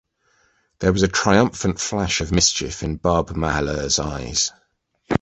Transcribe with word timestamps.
There 0.79 0.91
was 0.91 1.03
a 1.03 1.07
triumphant 1.07 1.79
flash 1.79 2.21
of 2.21 2.31
mischief 2.31 2.81
in 2.81 2.95
Barbe 2.95 3.35
Mahaleur’s 3.35 3.99
eyes. 3.99 4.51